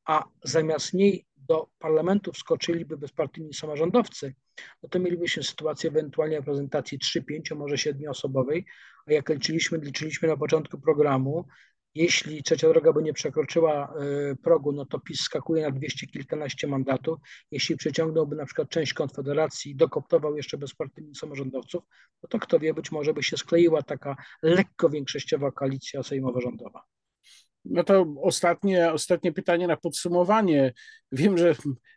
[0.06, 4.34] a zamiast niej do parlamentu wskoczyliby bezpartyjni samorządowcy,
[4.82, 8.66] no to mielibyśmy sytuację ewentualnie prezentacji 3, 5, może 7 osobowej,
[9.06, 11.46] a jak liczyliśmy, liczyliśmy na początku programu,
[11.94, 13.94] jeśli trzecia droga by nie przekroczyła
[14.32, 17.18] y, progu, no to PiS skakuje na dwieście kilkanaście mandatów.
[17.50, 21.84] Jeśli przeciągnąłby na przykład część Konfederacji i dokoptował jeszcze bezpartyjnych samorządowców,
[22.22, 26.95] no to kto wie, być może by się skleiła taka lekko większościowa koalicja sejmowo-rządowa.
[27.70, 30.72] No to ostatnie, ostatnie pytanie na podsumowanie.
[31.12, 31.54] Wiem, że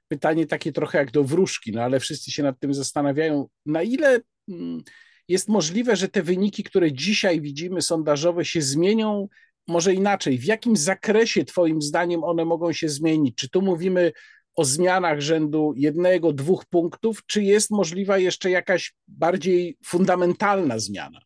[0.08, 4.20] pytanie takie trochę jak do wróżki, no ale wszyscy się nad tym zastanawiają, na ile
[4.50, 4.84] mm,
[5.28, 9.28] jest możliwe, że te wyniki, które dzisiaj widzimy, sondażowe, się zmienią
[9.68, 10.38] może inaczej.
[10.38, 13.36] W jakim zakresie, Twoim zdaniem, one mogą się zmienić?
[13.36, 14.12] Czy tu mówimy
[14.56, 21.20] o zmianach rzędu jednego, dwóch punktów, czy jest możliwa jeszcze jakaś bardziej fundamentalna zmiana?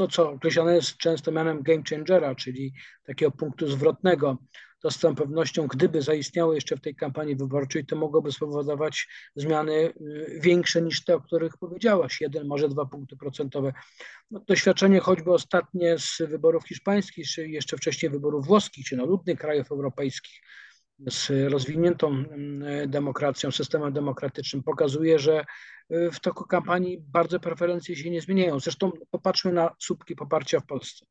[0.00, 2.72] No, to, co określane jest często mianem game changera, czyli
[3.04, 4.38] takiego punktu zwrotnego,
[4.80, 9.72] to z całą pewnością, gdyby zaistniało jeszcze w tej kampanii wyborczej, to mogłoby spowodować zmiany
[9.72, 13.72] y, większe niż te, o których powiedziałaś, jeden, może dwa punkty procentowe.
[14.30, 19.38] No, doświadczenie choćby ostatnie z wyborów hiszpańskich, czy jeszcze wcześniej wyborów włoskich, czy na ludnych
[19.38, 20.40] krajów europejskich,
[20.98, 25.44] z rozwiniętą mm, demokracją, systemem demokratycznym pokazuje, że
[25.92, 28.60] y, w toku kampanii bardzo preferencje się nie zmieniają.
[28.60, 31.06] Zresztą popatrzmy na słupki poparcia w Polsce.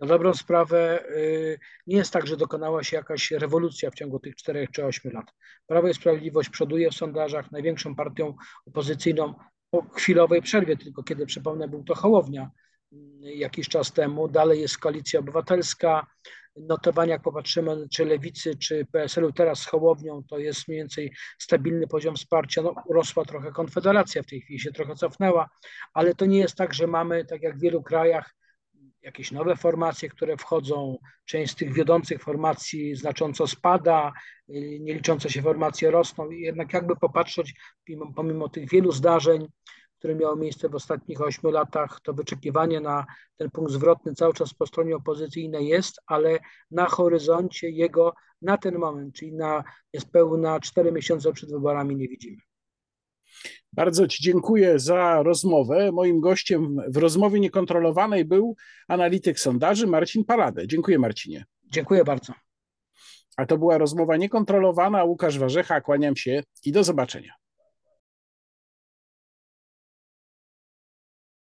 [0.00, 4.36] Na dobrą sprawę y, nie jest tak, że dokonała się jakaś rewolucja w ciągu tych
[4.36, 5.26] czterech czy ośmiu lat.
[5.66, 8.34] Prawo i Sprawiedliwość przoduje w sondażach największą partią
[8.66, 9.34] opozycyjną
[9.70, 12.50] po chwilowej przerwie, tylko kiedy przypomnę, był to Hołownia
[13.20, 14.28] jakiś czas temu.
[14.28, 16.06] Dalej jest Koalicja Obywatelska,
[16.56, 21.86] notowania, jak popatrzymy, czy Lewicy, czy PSL-u teraz z Hołownią, to jest mniej więcej stabilny
[21.86, 22.62] poziom wsparcia.
[22.62, 25.48] No, urosła trochę Konfederacja w tej chwili, się trochę cofnęła,
[25.94, 28.34] ale to nie jest tak, że mamy, tak jak w wielu krajach,
[29.02, 30.98] jakieś nowe formacje, które wchodzą.
[31.24, 34.12] Część z tych wiodących formacji znacząco spada,
[34.80, 36.30] nie liczące się formacje rosną.
[36.30, 37.54] Jednak jakby popatrzeć,
[38.16, 39.48] pomimo tych wielu zdarzeń,
[40.00, 44.54] które miało miejsce w ostatnich ośmiu latach, to wyczekiwanie na ten punkt zwrotny cały czas
[44.54, 46.38] po stronie opozycyjnej jest, ale
[46.70, 52.36] na horyzoncie jego na ten moment, czyli na niespełna cztery miesiące przed wyborami nie widzimy.
[53.72, 55.92] Bardzo Ci dziękuję za rozmowę.
[55.92, 58.56] Moim gościem w rozmowie niekontrolowanej był
[58.88, 60.66] analityk sondaży Marcin Paladę.
[60.66, 61.44] Dziękuję Marcinie.
[61.72, 62.32] Dziękuję bardzo.
[63.36, 65.04] A to była rozmowa niekontrolowana.
[65.04, 67.39] Łukasz Warzecha, kłaniam się i do zobaczenia.